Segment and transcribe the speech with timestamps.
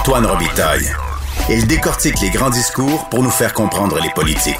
[0.00, 0.86] Antoine Robitaille.
[1.50, 4.56] Il décortique les grands discours pour nous faire comprendre les politiques.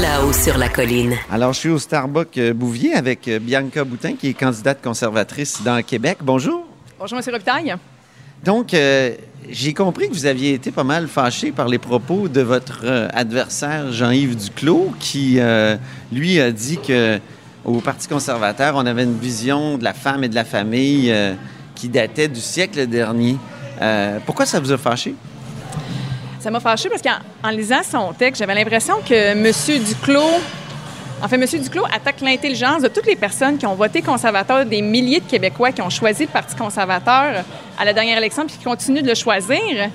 [0.00, 1.16] Là-haut sur la colline.
[1.30, 5.62] Alors, je suis au Starbucks euh, Bouvier avec euh, Bianca Boutin, qui est candidate conservatrice
[5.62, 6.16] dans Québec.
[6.22, 6.66] Bonjour.
[6.98, 7.24] Bonjour, M.
[7.30, 7.76] Robitaille.
[8.42, 9.14] Donc, euh,
[9.50, 13.08] j'ai compris que vous aviez été pas mal fâché par les propos de votre euh,
[13.12, 15.76] adversaire Jean-Yves Duclos, qui, euh,
[16.10, 17.20] lui, a dit que
[17.66, 21.34] au Parti conservateur, on avait une vision de la femme et de la famille euh,
[21.76, 23.36] qui datait du siècle dernier.
[23.80, 25.14] Euh, pourquoi ça vous a fâché?
[26.40, 29.52] Ça m'a fâché parce qu'en en lisant son texte, j'avais l'impression que M.
[29.84, 30.40] Duclos,
[31.22, 31.62] en fait, M.
[31.62, 35.72] Duclos attaque l'intelligence de toutes les personnes qui ont voté conservateur, des milliers de Québécois
[35.72, 37.44] qui ont choisi le Parti conservateur
[37.78, 39.90] à la dernière élection puis qui continuent de le choisir.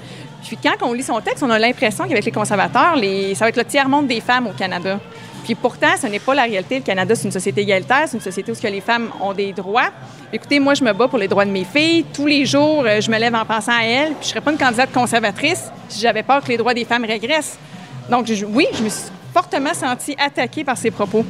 [0.45, 3.57] Puis quand on lit son texte, on a l'impression qu'avec les conservateurs, ça va être
[3.57, 4.99] le tiers-monde des femmes au Canada.
[5.43, 6.75] Puis pourtant, ce n'est pas la réalité.
[6.75, 9.89] Le Canada, c'est une société égalitaire, c'est une société où les femmes ont des droits.
[10.31, 12.05] Écoutez, moi, je me bats pour les droits de mes filles.
[12.13, 14.13] Tous les jours, euh, je me lève en pensant à elles.
[14.13, 16.85] Puis je ne serais pas une candidate conservatrice si j'avais peur que les droits des
[16.85, 17.57] femmes régressent.
[18.09, 21.25] Donc, oui, je me suis fortement sentie attaquée par ces propos.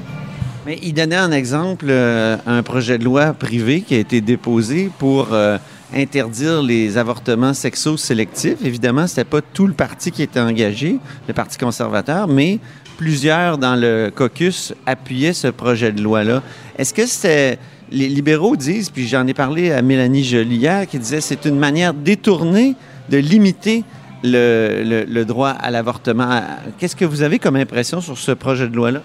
[0.66, 4.92] Mais il donnait en exemple euh, un projet de loi privé qui a été déposé
[5.00, 5.58] pour euh,
[5.94, 8.58] interdire les avortements sexo-sélectifs.
[8.64, 12.60] Évidemment, ce n'était pas tout le parti qui était engagé, le Parti conservateur, mais
[13.02, 16.44] plusieurs dans le caucus appuyaient ce projet de loi-là.
[16.78, 17.58] Est-ce que c'était...
[17.92, 21.58] Les libéraux disent, puis j'en ai parlé à Mélanie Joly hier, qui disait c'est une
[21.58, 22.76] manière détournée
[23.10, 23.84] de limiter
[24.24, 26.42] le, droit à l'avortement.
[26.78, 29.02] Qu'est-ce que vous avez comme impression sur ce projet de loi-là?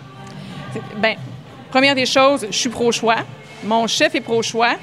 [1.00, 1.14] Bien,
[1.70, 3.24] première des choses, je suis pro-choix.
[3.64, 4.74] Mon chef est pro-choix.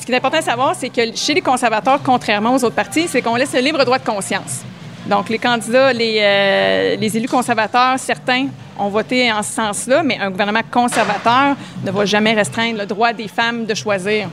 [0.00, 3.06] Ce qui est important de savoir, c'est que chez les conservateurs, contrairement aux autres partis,
[3.06, 4.64] c'est qu'on laisse le libre droit de conscience.
[5.08, 10.18] Donc, les candidats, les, euh, les élus conservateurs, certains ont voté en ce sens-là, mais
[10.18, 11.54] un gouvernement conservateur
[11.84, 14.28] ne va jamais restreindre le droit des femmes de choisir.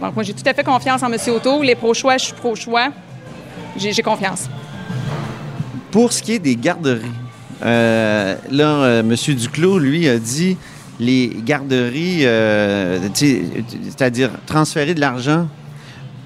[0.00, 1.18] Donc, moi, j'ai tout à fait confiance en M.
[1.28, 1.62] Auto.
[1.62, 2.88] Les pro-choix, je suis pro-choix.
[3.76, 4.48] J'ai confiance.
[5.92, 7.02] Pour ce qui est des garderies,
[7.64, 9.14] euh, là, euh, M.
[9.14, 10.56] Duclos, lui, a dit
[10.98, 12.22] les garderies,
[13.14, 15.46] c'est-à-dire transférer de l'argent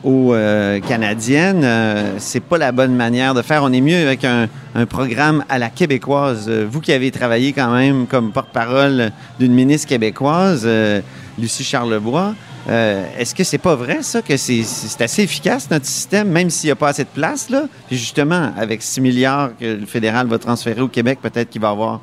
[0.03, 3.63] aux euh, Canadiennes, euh, c'est pas la bonne manière de faire.
[3.63, 4.49] On est mieux avec un,
[4.89, 6.47] programme à la québécoise.
[6.49, 11.01] Euh, Vous qui avez travaillé quand même comme porte-parole d'une ministre québécoise, euh,
[11.39, 12.35] Lucie Charlebois,
[12.69, 14.63] est-ce que c'est pas vrai, ça, que c'est,
[15.01, 17.65] assez efficace, notre système, même s'il n'y a pas assez de place, là?
[17.89, 21.71] Puis justement, avec 6 milliards que le fédéral va transférer au Québec, peut-être qu'il va
[21.71, 22.01] avoir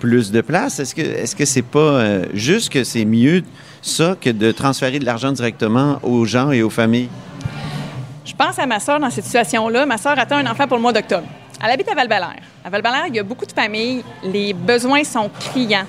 [0.00, 0.80] plus de place.
[0.80, 2.02] Est-ce que est-ce que c'est pas
[2.34, 3.44] juste que c'est mieux
[3.82, 7.10] ça que de transférer de l'argent directement aux gens et aux familles?
[8.24, 9.86] Je pense à ma sœur dans cette situation-là.
[9.86, 11.26] Ma sœur attend un enfant pour le mois d'octobre.
[11.62, 12.08] Elle habite à val
[12.64, 14.04] À val il y a beaucoup de familles.
[14.22, 15.86] Les besoins sont criants.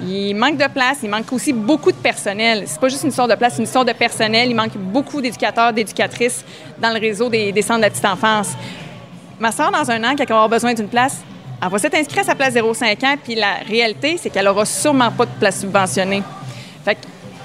[0.00, 2.64] Il manque de place, il manque aussi beaucoup de personnel.
[2.66, 4.48] C'est pas juste une histoire de place, c'est une histoire de personnel.
[4.48, 6.44] Il manque beaucoup d'éducateurs, d'éducatrices
[6.80, 8.50] dans le réseau des, centres de la petite enfance.
[9.40, 11.18] Ma sœur, dans un an, qui va avoir besoin d'une place,
[11.60, 14.64] elle va s'être inscrite à sa place 0,5 ans, puis la réalité, c'est qu'elle aura
[14.64, 16.22] sûrement pas de place subventionnée.
[16.84, 17.00] Fait que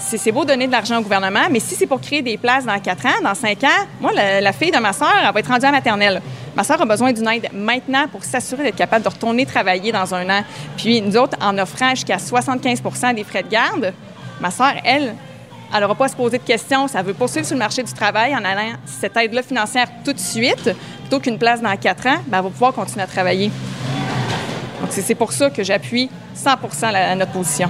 [0.06, 2.80] c'est beau donner de l'argent au gouvernement, mais si c'est pour créer des places dans
[2.80, 3.68] 4 ans, dans 5 ans,
[4.00, 6.22] moi, la, fille de ma sœur, elle va être rendue à maternelle.
[6.56, 10.14] Ma sœur a besoin d'une aide maintenant pour s'assurer d'être capable de retourner travailler dans
[10.14, 10.44] un an.
[10.78, 13.94] Puis nous autres, en offrant jusqu'à 75% des frais de garde,
[14.40, 15.16] ma sœur, elle,
[15.74, 16.88] elle n'aura pas à se poser de questions.
[16.88, 20.20] Ça veut poursuivre sur le marché du travail en allant cette aide-là financière tout de
[20.20, 20.70] suite,
[21.02, 23.52] plutôt qu'une place dans 4 ans, ben, elle va pouvoir continuer à travailler.
[24.82, 27.70] Donc, c'est pour ça que j'appuie 100 la- notre position.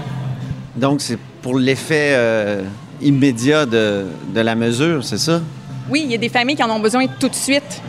[0.76, 2.64] Donc, c'est pour l'effet euh,
[3.02, 5.42] immédiat de, de la mesure, c'est ça?
[5.90, 7.82] Oui, il y a des familles qui en ont besoin tout de suite.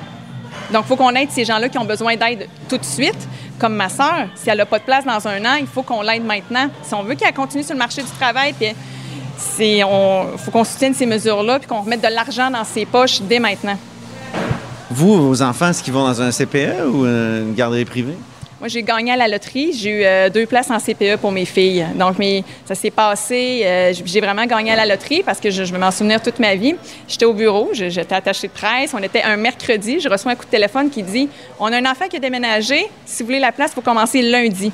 [0.72, 3.28] Donc, il faut qu'on aide ces gens-là qui ont besoin d'aide tout de suite.
[3.58, 6.02] Comme ma sœur, si elle n'a pas de place dans un an, il faut qu'on
[6.02, 6.68] l'aide maintenant.
[6.82, 8.74] Si on veut qu'elle continue sur le marché du travail, puis
[9.60, 9.84] il
[10.38, 13.78] faut qu'on soutienne ces mesures-là, puis qu'on remette de l'argent dans ses poches dès maintenant.
[14.90, 18.16] Vous, vos enfants, est-ce qu'ils vont dans un CPE ou une garderie privée?
[18.64, 19.74] Moi, j'ai gagné à la loterie.
[19.74, 21.84] J'ai eu euh, deux places en CPE pour mes filles.
[21.96, 23.60] Donc, mes- ça s'est passé.
[23.62, 26.38] euh, j'ai vraiment gagné à la loterie parce que je, je vais m'en souvenir toute
[26.38, 26.74] ma vie.
[27.06, 28.94] J'étais au bureau, j'étais attachée de presse.
[28.94, 30.00] On était un mercredi.
[30.00, 31.28] Je reçois un coup de téléphone qui dit
[31.60, 32.86] On a un enfant qui a déménagé.
[33.04, 34.72] Si vous voulez la place, il faut commencer lundi.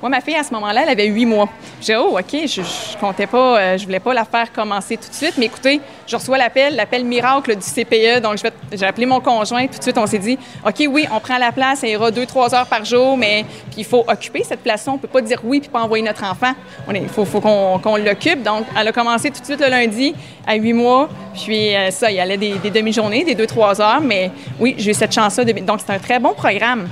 [0.00, 1.48] Moi, ma fille, à ce moment-là, elle avait huit mois.
[1.80, 4.96] J'ai dit, oh, OK, je, je comptais pas, euh, je voulais pas la faire commencer
[4.96, 5.34] tout de suite.
[5.38, 8.20] Mais écoutez, je reçois l'appel, l'appel miracle du CPE.
[8.22, 8.36] Donc,
[8.72, 9.66] j'ai appelé mon conjoint.
[9.66, 12.26] Tout de suite, on s'est dit, OK, oui, on prend la place, elle ira deux,
[12.26, 14.92] trois heures par jour, mais puis il faut occuper cette place-là.
[14.92, 16.52] On peut pas dire oui puis pas envoyer notre enfant.
[16.94, 18.44] Il faut, qu'on l'occupe.
[18.44, 20.14] Donc, elle a commencé tout de suite le lundi
[20.46, 21.08] à huit mois.
[21.34, 24.00] Puis euh, ça, il y allait des, des demi-journées, des deux, trois heures.
[24.00, 24.30] Mais
[24.60, 25.44] oui, j'ai eu cette chance-là.
[25.44, 26.88] de- Donc, c'est un très bon programme.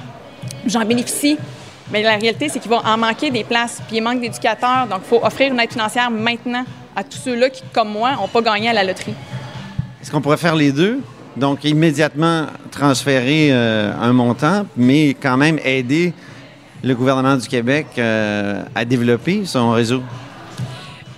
[0.66, 1.38] J'en bénéficie.
[1.90, 4.86] Mais la réalité, c'est qu'il va en manquer des places, puis il manque d'éducateurs.
[4.90, 6.64] Donc, il faut offrir une aide financière maintenant
[6.96, 9.14] à tous ceux-là qui, comme moi, n'ont pas gagné à la loterie.
[10.02, 11.00] Est-ce qu'on pourrait faire les deux?
[11.36, 16.12] Donc, immédiatement transférer euh, un montant, mais quand même aider
[16.82, 20.02] le gouvernement du Québec euh, à développer son réseau?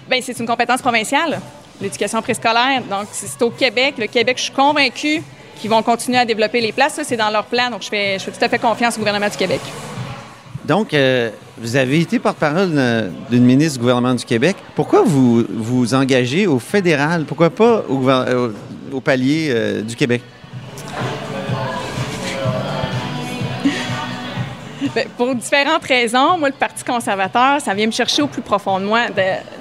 [0.08, 1.40] Bien, c'est une compétence provinciale,
[1.80, 2.82] l'éducation préscolaire.
[2.90, 3.94] Donc, c'est au Québec.
[3.98, 5.22] Le Québec, je suis convaincue
[5.60, 6.94] qu'ils vont continuer à développer les places.
[6.94, 7.70] Ça, c'est dans leur plan.
[7.70, 9.60] Donc, je fais, je fais tout à fait confiance au gouvernement du Québec.
[10.68, 14.54] Donc, euh, vous avez été porte-parole euh, d'une ministre du gouvernement du Québec.
[14.76, 17.24] Pourquoi vous vous engagez au fédéral?
[17.24, 18.06] Pourquoi pas au,
[18.92, 20.20] au palier euh, du Québec?
[24.94, 28.78] Ben, Pour différentes raisons, moi, le Parti conservateur, ça vient me chercher au plus profond
[28.78, 29.06] de moi.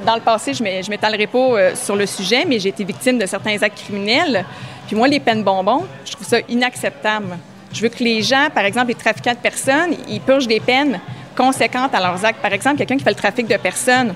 [0.05, 3.17] Dans le passé, je ne m'étalerai pas euh, sur le sujet, mais j'ai été victime
[3.17, 4.45] de certains actes criminels.
[4.87, 7.37] Puis moi, les peines bonbons, je trouve ça inacceptable.
[7.73, 10.99] Je veux que les gens, par exemple, les trafiquants de personnes, ils purgent des peines
[11.35, 12.41] conséquentes à leurs actes.
[12.41, 14.13] Par exemple, quelqu'un qui fait le trafic de personnes,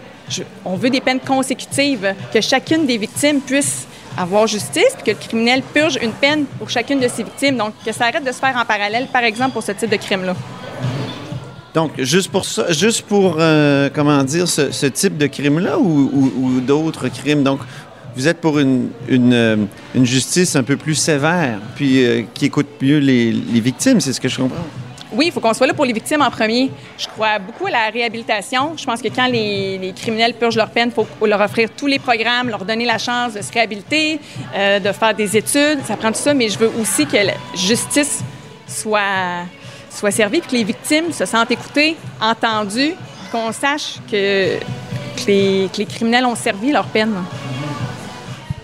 [0.66, 3.86] on veut des peines consécutives, que chacune des victimes puisse
[4.18, 7.58] avoir justice, puis que le criminel purge une peine pour chacune de ses victimes.
[7.58, 9.98] Donc, que ça arrête de se faire en parallèle, par exemple, pour ce type de
[9.98, 10.34] crime-là.
[11.74, 16.32] Donc, juste pour ça, juste pour, euh, comment dire, ce, type de crime-là ou, ou-
[16.36, 17.44] ou d'autres crimes?
[17.44, 17.60] Donc,
[18.16, 19.58] vous êtes pour une, euh,
[19.96, 24.14] une justice un peu plus sévère, puis euh, qui écoute mieux les, les victimes, c'est
[24.14, 24.66] ce que je comprends?
[25.14, 26.72] Oui, il faut qu'on soit là pour les victimes en premier.
[26.98, 28.78] Je crois beaucoup à la réhabilitation.
[28.78, 31.88] Je pense que quand les, les criminels purgent leur peine, il faut leur offrir tous
[31.88, 34.22] les programmes, leur donner la chance de se réhabiliter,
[34.56, 35.80] euh, de faire des études.
[35.86, 38.24] Ça prend tout ça, mais je veux aussi que la justice
[38.66, 39.44] soit,
[39.90, 42.94] soit servie, puis que les victimes se sentent écoutées, entendues,
[43.34, 47.16] qu'on sache que, que les, que les criminels ont servi leur peine.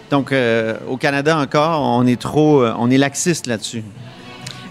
[0.10, 3.84] Donc, euh, au Canada encore, on est trop, euh, on est laxiste là-dessus.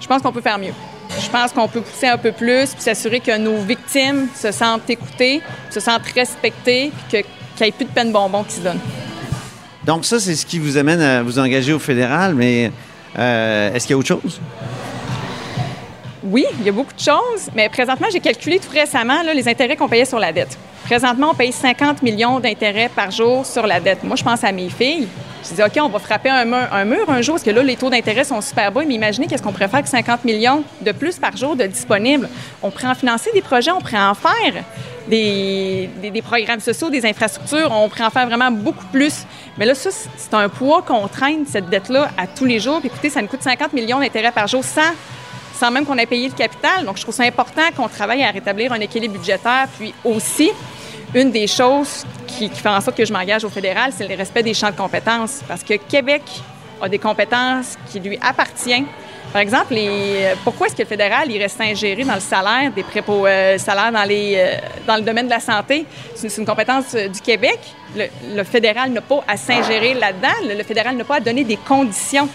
[0.00, 0.72] Je pense qu'on peut faire mieux.
[1.20, 4.88] Je pense qu'on peut pousser un peu plus puis s'assurer que nos victimes se sentent
[4.88, 5.40] écoutées,
[5.70, 8.78] se sentent respectées, puis que- qu'il n'y ait plus de peine bonbon qui se donne.
[9.84, 12.72] Donc, ça, c'est ce qui vous amène à vous engager au fédéral, mais
[13.18, 14.40] euh, est-ce qu'il y a autre chose?
[16.24, 19.46] Oui, il y a beaucoup de choses, mais présentement, j'ai calculé tout récemment là, les
[19.48, 20.58] intérêts qu'on payait sur la dette.
[20.84, 24.02] Présentement, on paye 50 millions d'intérêts par jour sur la dette.
[24.02, 25.06] Moi, je pense à mes filles.
[25.48, 27.90] Je dis, OK, on va frapper un mur un, jour, parce que là, les taux
[27.90, 28.82] d'intérêt sont super bas.
[28.86, 32.28] Mais imaginez qu'est-ce qu'on pourrait faire avec 50 millions de plus par jour de disponibles.
[32.62, 34.64] On pourrait en financer des projets, on pourrait en faire
[35.08, 35.88] des,
[36.24, 37.70] programmes sociaux, des infrastructures.
[37.70, 39.24] On pourrait en faire vraiment beaucoup plus.
[39.56, 42.80] Mais là, ça, c'est- c'est un poids qu'on traîne, cette dette-là, à tous les jours.
[42.80, 44.92] Puis écoutez, ça nous coûte 50 millions d'intérêts par jour sans
[45.58, 46.84] sans même qu'on ait payé le capital.
[46.84, 49.66] Donc, je trouve ça important qu'on travaille à rétablir un équilibre budgétaire.
[49.78, 50.50] Puis aussi,
[51.14, 52.04] une des choses
[52.36, 54.76] qui, fait en sorte que je m'engage au fédéral, c'est le respect des champs de
[54.76, 55.40] compétences.
[55.46, 56.22] Parce que Québec
[56.80, 58.86] a des compétences qui lui appartiennent.
[59.32, 59.74] Par exemple,
[60.44, 63.92] pourquoi est-ce que le fédéral il reste ingéré dans le salaire des prépo, euh, salaires
[63.94, 64.56] euh,
[64.86, 65.84] dans le domaine de la santé?
[66.14, 67.58] C'est une, compétence euh, du Québec.
[67.94, 70.54] Le, fédéral n'a pas à s'ingérer là-dedans.
[70.56, 72.28] Le, fédéral n'a pas à donner des conditions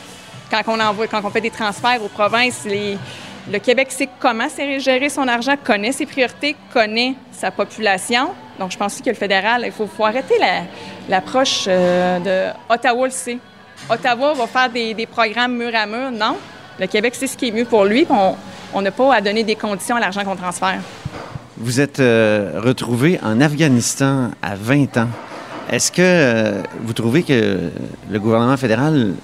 [0.50, 4.47] quand on envoie, quand on fait des transferts aux provinces, le Québec sait comment
[4.77, 8.31] gérer son argent, connaît ses priorités, connaît sa population.
[8.61, 10.61] Donc, je pense aussi que le fédéral, il faut, arrêter la-
[11.09, 13.39] l'approche euh, de Ottawa le sait.
[13.89, 16.11] Ottawa va faire des, programmes mur à mur.
[16.11, 16.37] Non?
[16.79, 18.05] Le Québec sait ce qui est mieux pour lui,
[18.75, 20.79] on- n'a pas à donner des conditions à l'argent qu'on transfère.
[21.57, 25.07] Vous êtes euh, retrouvé en Afghanistan à 20 ans.
[25.71, 27.71] Est-ce que euh, vous trouvez que
[28.11, 29.15] le gouvernement fédéral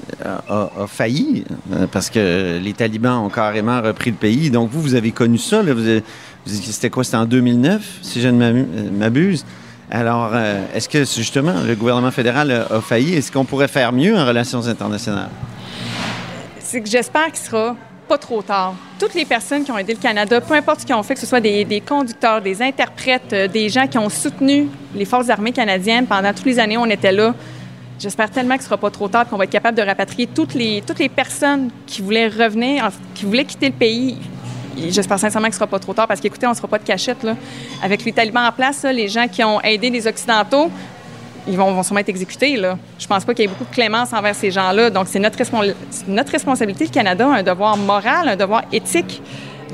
[0.50, 1.46] a, failli?
[1.92, 4.50] Parce que les talibans ont carrément repris le pays?
[4.50, 5.62] Donc vous, vous avez connu ça.
[5.62, 5.74] là,
[6.48, 7.04] C'était quoi?
[7.04, 9.46] C'était en 2009, si je ne euh, m'abuse.
[9.90, 13.14] Alors, euh, est-ce que justement le gouvernement fédéral a, failli?
[13.16, 15.30] Est-ce qu'on pourrait faire mieux en relations internationales?
[16.60, 17.78] c'est que j'espère qu'il sera
[18.10, 18.74] pas trop tard.
[19.00, 21.20] Toutes les personnes qui ont aidé le Canada, peu importe ce qu'ils ont fait, que
[21.20, 25.54] ce soit des, conducteurs, des interprètes, euh, des gens qui ont soutenu les forces armées
[25.54, 27.34] canadiennes pendant toutes les années où on était là,
[28.00, 30.54] j'espère tellement que ce sera pas trop tard, qu'on va être capable de rapatrier toutes
[30.56, 34.18] les, toutes les personnes qui voulaient revenir, en- qui voulaient quitter le pays.
[34.90, 36.84] J'espère sincèrement que ce sera pas trop tard parce qu'écoutez, on ne sera pas de
[36.84, 37.24] cachette.
[37.24, 37.36] Là.
[37.82, 40.70] Avec les talibans en place, là, les gens qui ont aidé les Occidentaux,
[41.48, 42.58] ils vont, vont sûrement être exécutés.
[42.58, 42.78] Là.
[43.00, 44.90] Je pense pas qu'il y ait beaucoup de clémence envers ces gens-là.
[44.90, 45.74] Donc, c'est notre, respons-
[46.08, 46.86] notre responsabilité.
[46.86, 49.22] Le Canada a un devoir moral, un devoir éthique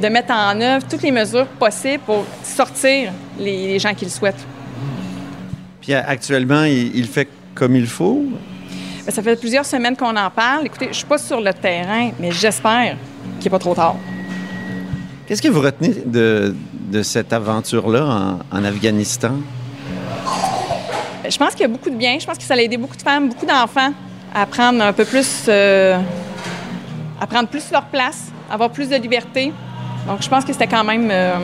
[0.02, 4.12] de mettre en œuvre toutes les mesures possibles pour sortir les, les gens qui le
[4.12, 4.46] souhaitent.
[5.82, 8.24] Puis euh, actuellement, il, il fait comme il faut?
[9.06, 10.66] Ben, ça fait plusieurs semaines qu'on en parle.
[10.66, 12.96] Écoutez, je suis pas sur le terrain, mais j'espère
[13.40, 13.96] qu'il n'est pas trop tard.
[15.26, 16.54] Qu'est-ce que vous retenez de,
[16.92, 18.04] de cette aventure-là
[18.52, 19.32] en, en Afghanistan?
[21.30, 22.18] Je pense qu'il y a beaucoup de bien.
[22.20, 23.94] Je pense que ça a aidé beaucoup de femmes, beaucoup d'enfants
[24.36, 25.98] à prendre un peu plus, euh,
[27.22, 29.54] à prendre plus leur place, avoir plus de liberté.
[30.08, 31.36] Donc, je pense que c'était quand même, euh,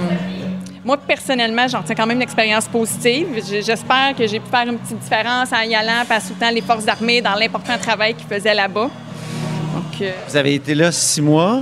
[0.83, 3.27] moi personnellement, j'en retiens quand même une expérience positive.
[3.47, 6.87] J'espère que j'ai pu faire une petite différence en y allant, en soutenant les forces
[6.87, 8.89] armées dans l'important travail qu'ils faisaient là-bas.
[9.73, 11.61] Donc, euh, Vous avez été là six mois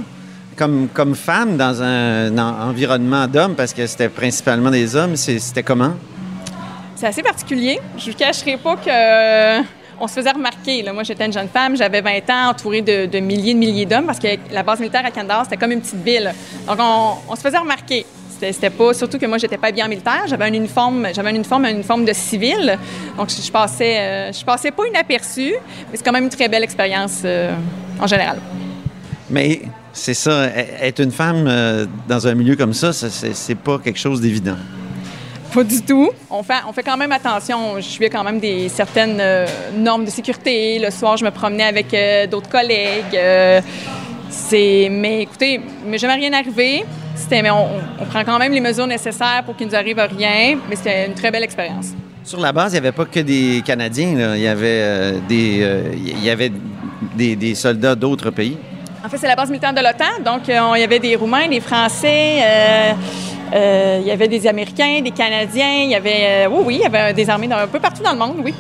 [0.58, 5.16] comme, comme femme dans un, en- environnement d'hommes parce que c'était principalement des hommes.
[5.16, 5.94] C'était comment?
[6.96, 7.80] c'est assez particulier.
[7.98, 9.62] Je ne vous cacherai pas que euh,
[10.00, 10.82] on se faisait remarquer.
[10.82, 10.94] là.
[10.94, 14.08] Moi, j'étais une jeune femme, j'avais 20 ans, entourée de, de milliers de milliers d'hommes,
[14.08, 16.34] parce que la base militaire à Kandahar, c'était comme une petite ville.
[16.68, 18.04] Donc, on, on se faisait remarquer.
[18.40, 20.24] C'était, pas, surtout que moi, j'étais pas bien en militaire.
[20.28, 22.78] J'avais un uniforme, j'avais un uniforme, un uniforme de civil.
[23.16, 25.54] Donc, je, je passais, euh, je passais pas inaperçue,
[25.92, 27.52] mais c'est quand même une très belle expérience euh,
[28.00, 28.40] en général.
[29.30, 29.62] Mais
[29.94, 30.52] c'est ça, e-
[30.82, 34.58] être une femme euh, dans un milieu comme ça, ça, c'est pas quelque chose d'évident.
[35.54, 36.10] Pas du tout.
[36.30, 37.78] On fait, on fait quand même attention.
[37.78, 39.46] Je suivais quand même des certaines euh,
[39.78, 40.78] normes de sécurité.
[40.78, 43.16] Le soir, je me promenais avec euh, d'autres collègues.
[43.16, 43.62] Euh,
[44.30, 46.84] c'est, mais écoutez, mais jamais rien arrivé.
[47.16, 47.66] C'était, mais on,
[48.00, 50.58] on prend quand même les mesures nécessaires pour qu'il nous arrive rien.
[50.70, 51.88] Mais c'était une très belle expérience.
[52.24, 54.16] Sur la base, il n'y avait pas que des Canadiens.
[54.16, 54.36] là.
[54.36, 56.52] Il y avait, euh, des, euh, il y avait
[57.16, 58.58] des, des soldats d'autres pays.
[59.08, 60.22] En fait, c'est la base militaire de l'OTAN.
[60.26, 62.92] Donc, euh, il y avait des Roumains, des Français, euh,
[63.56, 65.84] euh, il y avait des Américains, des Canadiens.
[65.86, 68.18] Il y avait, oui, oui, il y avait des armées un peu partout dans le
[68.20, 68.54] monde, oui.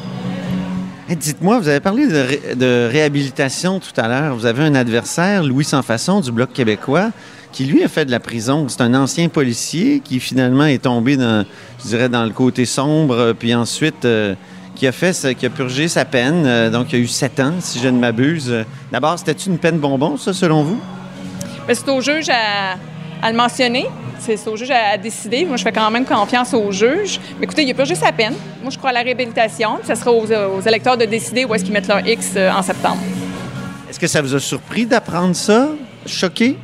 [1.10, 4.36] Hey, Dites-moi, vous avez parlé de, ré- de réhabilitation tout à l'heure.
[4.38, 7.10] Vous avez un adversaire, Louis Sans-Façon, du Bloc québécois,
[7.52, 8.68] qui lui a fait de la prison.
[8.70, 11.44] C'est un ancien policier qui finalement est tombé dans,
[11.84, 14.08] je dirais, dans le côté sombre, puis ensuite
[14.78, 16.46] qui a fait, qui a purgé sa peine.
[16.46, 18.54] Euh, donc, il y a eu sept ans, si je ne m'abuse.
[18.92, 20.80] D'abord, c'était une peine bonbon, ça, selon vous?
[21.68, 22.78] Mais c'est au juge à,
[23.22, 23.88] à le mentionner.
[24.20, 25.46] C'est au juge à, à décider.
[25.46, 27.20] Moi, je fais quand même confiance au juge.
[27.40, 28.34] Mais écoutez, il a purgé sa peine.
[28.62, 29.80] Moi, je crois à la réhabilitation.
[29.84, 32.62] Ça sera aux, aux électeurs de décider où est-ce qu'ils mettent leur X euh, en
[32.62, 33.02] septembre.
[33.90, 35.70] Est-ce que ça vous a surpris d'apprendre ça?
[36.06, 36.58] Choqué?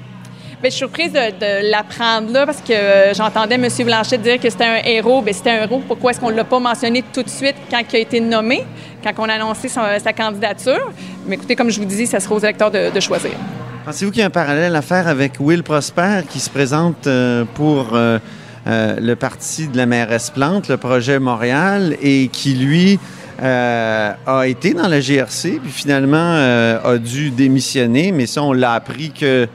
[0.64, 3.68] Bien, je suis surprise de, l'apprendre là parce que euh, j'entendais M.
[3.84, 5.22] Blanchet dire que c'était un héros.
[5.22, 5.82] Bien, c'était un héros.
[5.86, 8.64] Pourquoi est-ce qu'on ne l'a pas mentionné tout de suite quand il a été nommé,
[9.04, 10.94] quand on a annoncé sa candidature?
[11.28, 13.32] Mais écoutez, comme je vous dis, ça sera aux électeurs de, choisir.
[13.84, 17.44] Pensez-vous qu'il y a un parallèle à faire avec Will Prosper qui se présente euh,
[17.56, 18.20] pour euh,
[18.66, 23.00] le parti de la mairesse Plante, le projet Montréal, et qui, lui,
[23.42, 24.16] a
[24.46, 26.38] été dans la GRC, puis finalement
[26.82, 29.50] a dû démissionner, mais ça, on l'a appris que,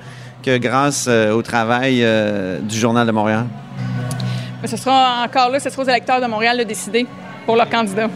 [0.49, 3.45] que grâce euh, au travail euh, du Journal de Montréal?
[4.63, 7.07] Mais ce sera encore là, ce sera aux électeurs de Montréal de décider
[7.45, 8.09] pour leur candidat.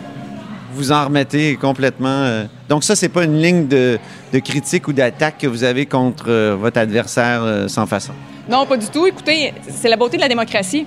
[0.74, 2.08] Vous en remettez complètement.
[2.08, 3.98] euh, Donc ça, c'est pas une ligne de,
[4.32, 8.12] de critique ou d'attaque que vous avez contre votre adversaire sans façon?
[8.48, 9.06] Non, pas du tout.
[9.06, 10.86] Écoutez, c'est la beauté de la démocratie.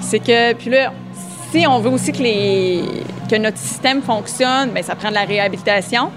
[0.00, 0.92] C'est que, puis là,
[1.50, 2.84] si on veut aussi que, les,
[3.28, 6.10] que notre système fonctionne, bien, ça prend de la réhabilitation.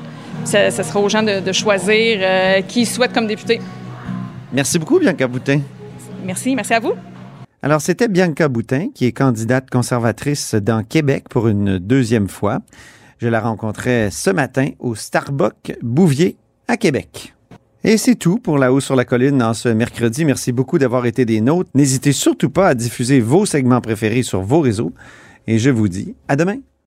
[0.46, 3.60] Ça, ça sera aux gens de, de choisir euh, qui ils souhaitent comme député.
[4.52, 5.62] Merci beaucoup, Bianca Boutin.
[6.26, 6.94] Merci, merci à vous.
[7.62, 12.60] Alors, c'était Bianca Boutin, qui est candidate conservatrice dans Québec pour une deuxième fois.
[13.20, 16.38] Je la rencontrais ce matin au Starbucks Bouvier
[16.68, 17.34] à Québec.
[17.84, 20.26] Et c'est tout pour La Haut sur la Colline en ce mercredi.
[20.26, 21.70] Merci beaucoup d'avoir été des nôtres.
[21.76, 24.94] N'hésitez surtout pas à diffuser vos segments préférés sur vos réseaux.
[25.48, 26.58] Et je vous dis à demain.